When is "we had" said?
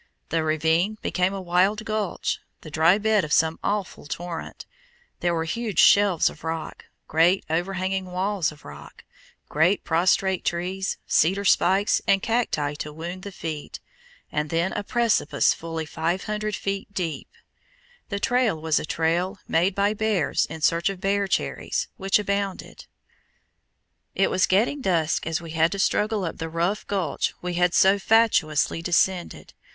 25.41-25.71, 27.43-27.75